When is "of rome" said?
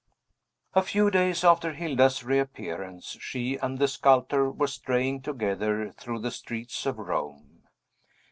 6.87-7.65